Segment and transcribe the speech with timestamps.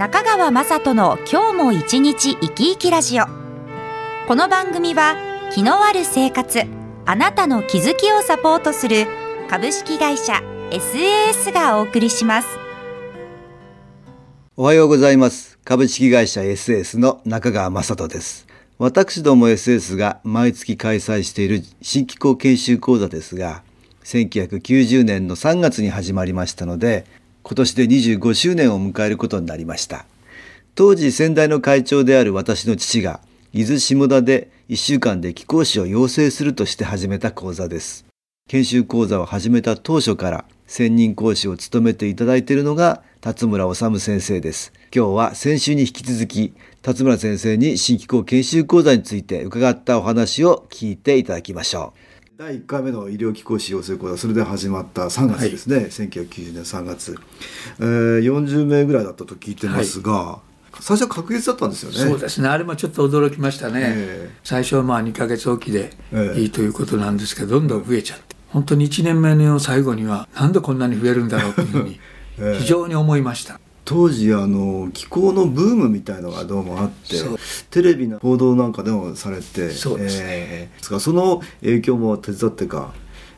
[0.00, 3.26] 中川雅人の今日も一日生き生きラジオ。
[4.26, 5.14] この番組は
[5.52, 6.62] 気のある生活
[7.04, 9.06] あなたの気づきをサポートする
[9.50, 12.48] 株式会社 SAS がお送りします。
[14.56, 15.58] おはようございます。
[15.64, 18.46] 株式会社 SAS の中川雅人です。
[18.78, 23.62] 私ども SS が毎月開催している新機構研修講座ですが
[24.04, 27.04] 1990年の3月に始まりましたので
[27.42, 30.06] 今年で25周年を迎えることになりました。
[30.74, 33.20] 当時先代の会長である私の父が
[33.52, 38.06] 伊豆下田で1週間で貴公子を養成するとして始めた講座です。
[38.48, 44.72] 研修講座を始めた当初から専任講師を務めていただいているのが辰村治先生です。
[44.94, 52.19] 今日は先週に引き続き辰村先生に新機構研修講座について伺ったお話を聞いていただきましょう。
[52.40, 57.14] 第1回目の医療機構士養成講座それで始まった3月ですね、はい、1990年3月、
[57.80, 61.98] えー、40名ぐらいだったと聞いてますが、はい、最初は確実だったんですよね。
[61.98, 62.48] そうですね。
[62.48, 65.90] あれもちょっと驚きましたね、えー、最初はまあ2か月おきで
[66.38, 68.36] いいということなんですけど、どんどん増えちゃって。
[68.48, 72.00] 本当に1年目の最後にはなんでこんなに増えるんだろうというふうに
[72.58, 77.16] 非常に思いました、当時あの気候のブームみたいのがどうもあって
[77.64, 82.92] テレビの報道なんかでもされてそうですね、えー、その影響も手伝ってか、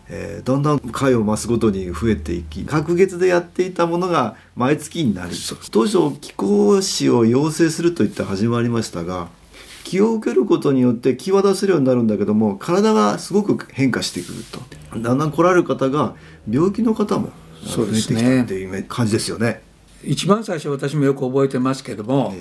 [0.09, 5.35] えー、だんだん回を増すごとに増えていき隔月でやっていたものが毎月になり
[5.71, 9.29] 当初気候士を養成するといって始まりましたが
[9.85, 14.61] 気を受けることによって気は出せるようになるんだけども体がすごく変化してくると。
[14.99, 16.15] だんだん来られる方が
[16.49, 17.31] 病気の方も
[17.65, 19.63] 増えてきたっていう感じですよね。
[20.05, 22.35] 一番最初私もよく覚えてますけども、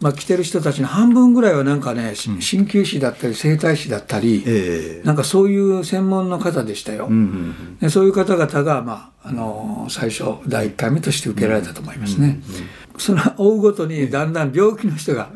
[0.00, 12.60] まあ、来てる人たちの半分ぐらいはなんかね、鍼灸師だったり整体師だったり、えー、なんかそういう専門の方でしたよ、うんうんうん、そういう方々が、まあ、あの最初第1回目として受けられたと思いますね、うんうん
[12.94, 15.30] うん、その追うごとにだんだん病気の人が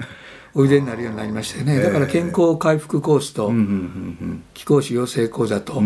[0.54, 1.80] おいでになるようになりましてね。
[1.80, 3.50] だから健康回復コースと
[4.52, 5.80] 気候師養成講座と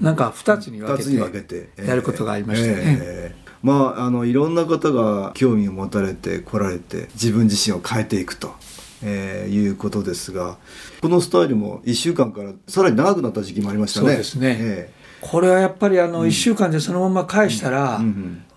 [0.00, 0.96] なんか2つに分
[1.32, 3.45] けてやることがありましてね。
[3.62, 8.54] まあ、あのいろんな方が興味を持たれて来られて自分自身を変えていくと。
[9.02, 10.56] えー、いうことですが
[11.02, 14.06] このスタイルも1週間からさらに長くなった時期もありましたね。
[14.06, 18.00] そうですね、えー、これはやっぱりあの1週間でそのまま返したら、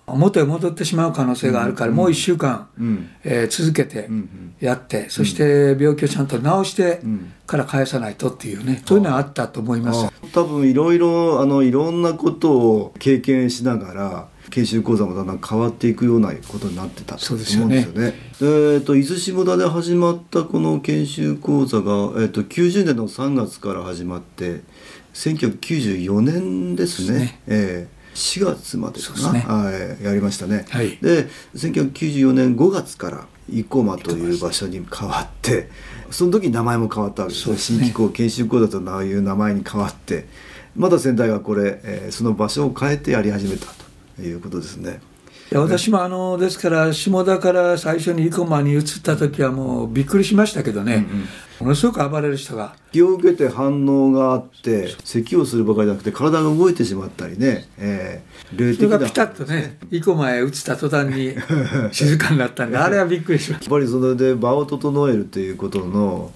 [0.08, 2.70] 元へ戻ってしまう可能性があるから、もう1週間、
[3.24, 4.10] えー、続けて
[4.60, 7.02] やって、そして病気をちゃんと治して
[7.46, 10.08] から返さないとっていうね、そういうのはあったと思います。
[10.34, 17.82] 多分いろいろあのいろんなことを経験しながら研修講座もだんだん変わっていくようなことになってたと思うんですよね。
[17.82, 18.14] よね。
[18.42, 24.62] えーと、伊豆下田で始まったこの研修講座が、えーと、90年の3月から始まって
[25.14, 27.08] 1994年ですね。
[27.08, 27.40] すね。
[27.48, 35.70] えー4月までかな、ね、はい、やりましたね、はい、で1994年5月から生駒という場所に変わって
[36.12, 37.58] その時名前も変わったわけですね。
[37.58, 40.28] 新機構研修講座という名前に変わって
[40.76, 43.89] まだ先代がこれ、えー、その場所を変えてやり始めたと
[44.22, 45.02] いうことですね。
[45.52, 51.28] いや私もあのですから下田から最初に生駒に移った時はもうびっくりしましたけどね、うんうん、
[51.62, 52.76] ものすごく暴れる人が。
[52.92, 61.36] 気を受けて反応があって咳をするばかりじゃなくて体が動いてしまったりね、えー、霊的な、がピタッとね生駒へ移った途端に
[61.92, 63.72] 静かになったんであれはびっくりしました。
[63.72, 66.32] やっぱりそれで場を整えるということの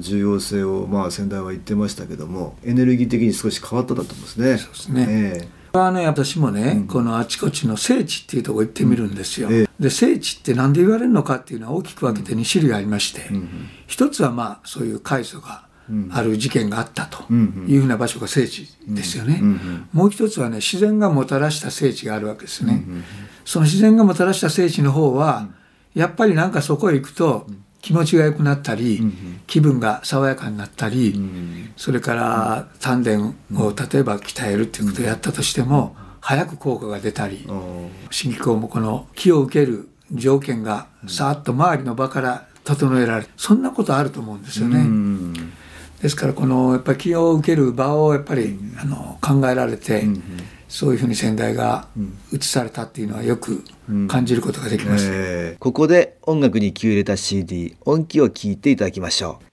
[0.00, 4.56] 重要性をまあ先代は言ってましたけどもエネルギー的に少し変わっただと思うんですね。
[4.56, 15.64] そうですね、えーはね私もね、うん、このあちこちの聖地っていうとこ行ってみるんですよ、うん、で聖地って何で言われるのかっていうのは大きく分けて2種類ありまして、うん、一つはまあそういう開祖が
[16.12, 19.42] ある事件があったというふうな場所が聖地ですよね、
[19.92, 22.84] もう一つはね自然がもたらした聖地があるわけですね、
[23.44, 25.48] その自然がもたらした聖地の方は
[25.94, 27.46] やっぱりなんかそこへ行くと
[27.82, 33.32] 気持ちが良くなったり、うん、気分が爽やかになったり、うん、それから丹田を
[33.92, 37.46] 例えば鍛えるっていうことをやったとしても、早く効果が出たり
[38.10, 43.28] 新機構もこの気を受ける条件がさっと周りの場から整えられる。
[43.36, 44.84] そんなことあると思うんですよね。
[46.02, 50.04] ですからこのやっぱり気を受ける場をやっぱり、あの考えられて、
[50.70, 51.88] そういうふうに先代が
[52.32, 53.64] 移されたっていうのはよく
[54.06, 55.58] 感じることができます、えー。
[55.58, 59.49] ここで音楽に気を入れた CD 音機を聴いていただきましょう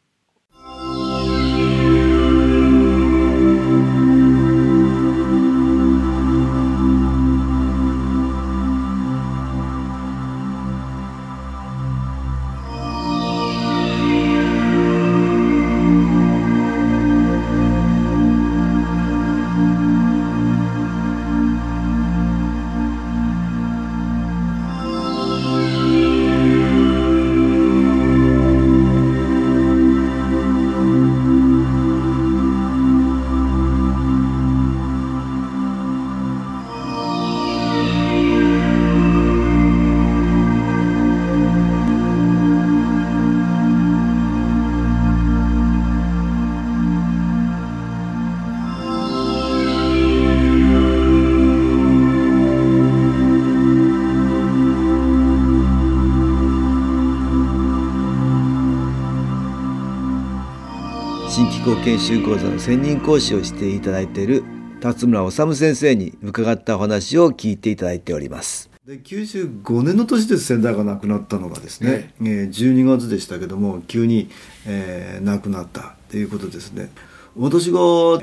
[61.97, 64.43] 研修講座の専任講師をしていただいている
[64.81, 68.69] 辰村治先生に伺ったお話を聞いていただいております。
[68.85, 74.29] で95年の年です先代が亡くなったのがですね、えー12月でしたけども急に、
[74.67, 76.91] えー亡くなったということですね。
[77.35, 77.79] 私が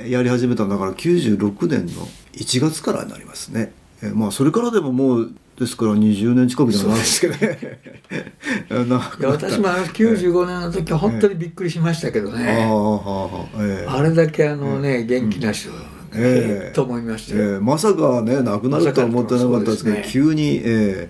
[0.06, 3.72] やり始めたのだから96年の1月からになりますね、
[4.02, 7.80] えーまあそれからでももうですから20年近くじゃないですけどね。
[9.22, 13.88] 私もあの95年の時は本当にびっくりしましたけどね、はあええ。
[13.88, 15.70] あれだけあのね、元気な人、
[16.14, 16.72] ええ。
[16.74, 17.60] と思いましたえよ、え。
[17.60, 21.08] まさかね亡くなるとは思ってなかったですけどまさかそうです急に、ええ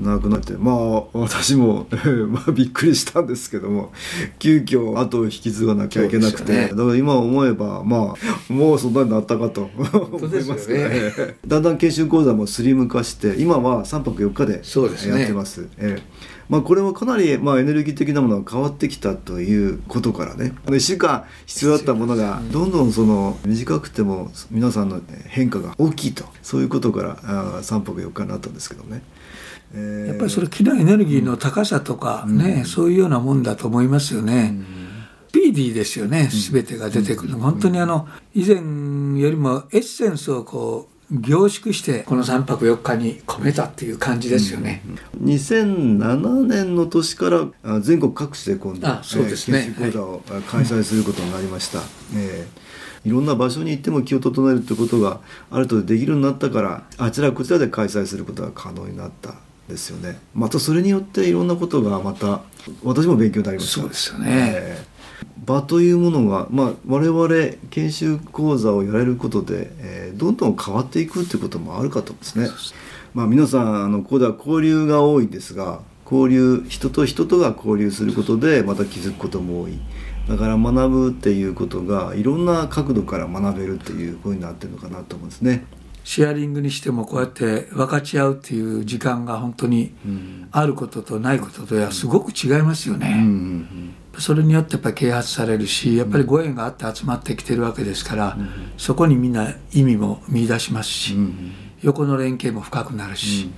[0.00, 0.54] 亡くなって。
[0.54, 3.92] まあ私も、ええまあ、びっくりしたんですけども
[4.38, 6.68] 急遽後を引き継がなきゃいけなくて、ね。
[6.68, 8.14] だから今思えばま
[8.48, 15.18] あもうそんなになったかと思いますけどええだんだん研修講座もスリム化して今は3泊4日でそうですね。
[15.20, 15.68] やってます。
[15.78, 20.52] ええまあ、これもかなり、まあ、エネルギー的なものが変わってきたということからね。
[20.66, 26.24] 1週間必要だったものがどんどんその短くても皆さんの変化が大きいと。
[26.42, 29.02] そういうことからあ3泊4日になったんですけどね。
[29.74, 30.06] えー。
[30.08, 34.54] やっぱりそれ気のエネルギーの高さとかね、そういうようなもんだと思いますよね。
[35.30, 37.34] スピーディーですよね、すべてが出てくる。
[37.34, 38.54] 本当にあの、以前
[39.20, 44.82] よりもエッセンスをこう、凝縮して、この3泊4日に込めたっていう感じですよね。
[45.22, 49.74] 2007年の年からあ全国各地で今度あそうですね。
[49.78, 51.80] 研修講座をあ開催することになりました、
[52.14, 52.64] ええ
[53.04, 55.20] いろんな場所に行っても気を整えるってことが
[55.50, 60.18] ある程度できるようになったからあちらこちらで開催することが可能になったんですよね。
[60.34, 62.40] またそれによっていろんなことがまた
[62.82, 63.80] 私も勉強になりました。
[63.82, 64.26] そうですよね。
[64.30, 64.93] ええ
[65.44, 67.28] 場というものが、まあ、我々
[67.70, 72.74] 研修講座をやれることで、えーどんどん変わっていくっていうこともあるかと思うんですね。
[73.14, 79.78] まあ、皆さんあのここでは交流が多いんですが交流人と人とが交流することでまた気づくことも多い
[80.28, 85.64] だから学ぶっていうことがいろんな角度から学べるっていうふうになってるのかなと思うんですね。
[86.02, 89.94] シェアリングにしてもこうやって分かち合うっていう時間が本当に
[90.50, 93.14] あることとないこととはすごく違いますよね。
[93.16, 98.36] うんうんそれによってやっぱり啓発されるしやっぱりご縁があって集まってきてるわけですから、
[98.76, 101.16] そこにみんな意味も見出しますし、
[101.82, 103.50] 横の連携も深くなるし、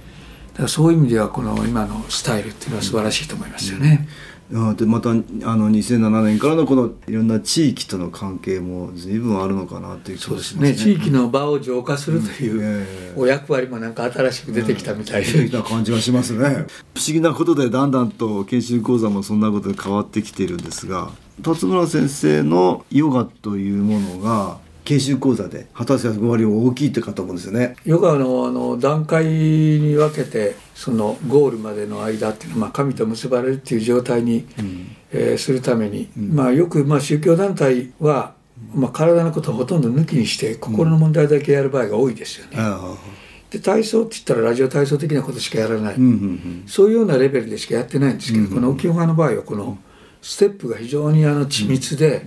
[0.53, 4.09] だからそういう意味ではこの今のスタイルっていうのは素晴らしいと思いますよね。
[4.55, 10.71] あでまたあの2007年からのこのいろんな地域との関係も随分あるのかなという気そうですがしますね。
[10.71, 13.15] ね地域の場を浄化するというええ。
[13.17, 16.67] お役割もなんか新しく出てきたみたいで、出てきた感じがしますね。
[16.95, 21.11] 不思議なことでだんだんと研修講座もそんなことで変わってきているんですが
[21.43, 27.77] 辰村先生のヨガというものが研修講座で果たす役割が大きいってかと思うんですよね。
[27.85, 34.47] ヨガのあの段階に分けてそのゴールまでの間っていうのは、まあ、神と結ばれるっていう状態に、
[35.13, 38.35] えーするために、まあ、よく、まあ、宗教団体は、
[38.75, 42.57] まあ、体のことをほとんど抜きにして心の問題だけやる場合が多いですよね。
[42.59, 42.97] あ
[43.51, 49.79] で体操って言ったらラジオ体操的なことしかやらない、うんうんそういうようなレベルでしかやってないんですけど、この沖ヨガの場合はこの
[50.21, 52.25] ステップが非常にあの緻密で、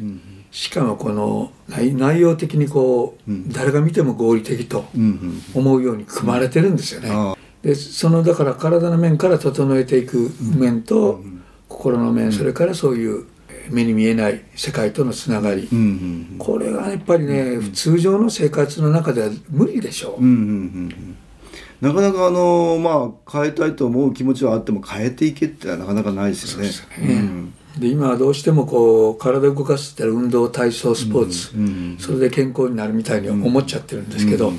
[0.51, 7.09] しかもこの内内容的にこう、誰が見ても合理的とうんうん思うように組まれてるんですよね。
[7.11, 11.21] ああでそのだから体の面から整えていく面と、
[11.67, 20.23] 心の面それからそういうえー目に見えない世界とのつながり、うんうんこれがやっぱりね、通常の生活の中では無理でしょう。
[20.23, 20.47] うんうんうんう
[20.87, 21.15] ん。
[21.81, 26.67] なかなかあのまあ変えたいと思う気持ちはあっても変えていけってなかなかないですよね。
[26.69, 27.23] そうですね
[27.77, 34.53] で今はどうしてもこう体を動かすって言ったら運動体操スポーツ、うんうんそれで健康になるみたいに思っちゃってるんですけど、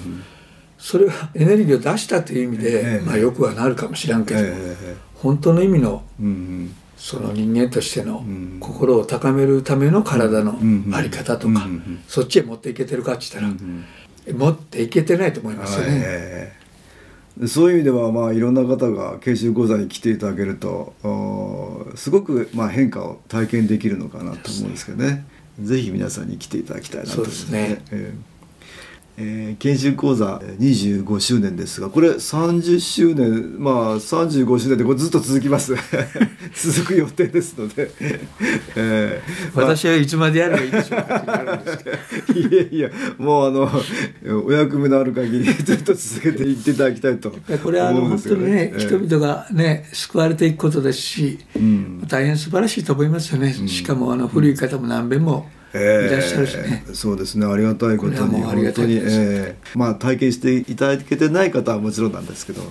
[0.79, 16.03] それはエネルギーを出したという意味で、ええまあよくはなるかもしらんけど、ええ本当の意味のうんうんその人間としてのん心を高めるための体のんうんあり方とかうんうんそっちへ持っていけてるかって言ったら、持っていけてないと思いますよね。
[16.05, 16.60] ええ
[17.47, 20.95] そういう意味ではまあいろんな方が研修講座に来ていただけると
[21.95, 25.25] すごくまあ変化を体験できるのかなと思うんですけどね。
[25.61, 27.83] ぜひ皆さんに来ていただきたいなと思いますそうですね。
[27.93, 28.30] ええ
[29.21, 35.75] えー研修講座えー25周年ですがこれ30周年まあ35周年でこれずっと続きます。
[36.55, 37.91] 続く予定ですので、
[38.77, 39.67] えーまあ。
[39.67, 41.63] 私はいつまでやればいいでしょうか
[42.35, 48.81] いや いやもうあのお役目のある限りずっと続けていっていただきたいとこれはあの本当にね、ええ。
[48.81, 52.03] 人々がね救われていくことですし、ん。
[52.09, 55.49] 大変素晴らしいと思いますよね、しかもあの古い方も何遍も
[55.79, 57.47] いらっしゃるしね、えーそうですね。
[57.47, 62.63] ありがたいことに本当に、えーまあ体験していただけてない方はもちろんなんですけど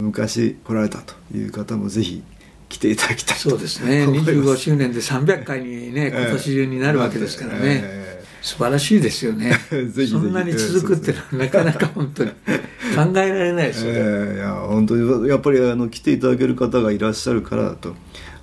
[0.00, 2.22] 昔来られたという方もぜひ
[2.68, 4.06] 来ていただきたいとそうですね。
[4.06, 4.30] 思います。
[4.30, 8.10] 25周年で300回にね今年中になるわけですからね、えー
[8.42, 9.52] 素晴らしいですよね。
[10.10, 17.94] そんなに続くってのはなかなか本当に考えられないですよね、えーいや本当にやっぱりあの来ていただける方がいらっしゃるからだと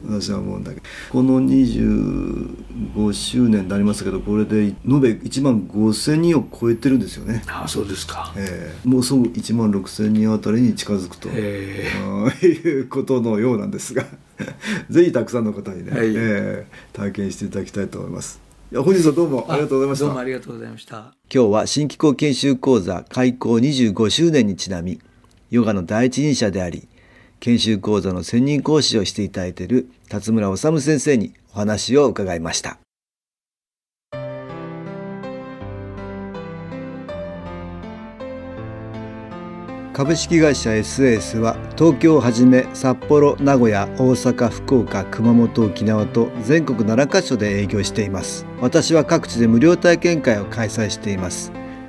[0.06, 14.06] 私は思うんだけどこの25周年になりましたけどこれで延べ1万5,000人を超えてるんですよね、ああそうですか、えーもうすぐ1万6,000人あたりに近づくと、えあーいうことのようなんですが
[14.90, 16.14] ぜひたくさんの方にね、はい。
[16.16, 18.40] えー体験していただきたいと思います。
[18.72, 20.06] いや本日はどうもありがとうございました。
[20.06, 21.14] どうもありがとうございました。
[21.34, 25.00] 今日は新機構研修講座開講25周年にちなみ
[25.52, 26.88] ヨガの第一人者であり
[27.40, 32.80] 研修講座の専任講師をしていただいている辰村治先生にお話を伺いました。
[39.98, 48.46] 株式会社 SAS は東京をはじめ札幌名古屋大阪福岡熊本沖縄と全国7カ所で営業しています。
[48.62, 51.52] 私は各地で無料体験会を開催しています。